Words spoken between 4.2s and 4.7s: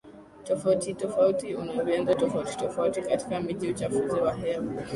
hewa